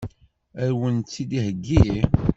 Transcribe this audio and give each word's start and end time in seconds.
Ad 0.63 0.71
wen-tt-id-theggi? 0.77 1.93